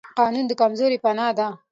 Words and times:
قانون 0.19 0.45
د 0.47 0.51
کمزورو 0.61 1.01
پناه 1.03 1.31
ده 1.37 1.47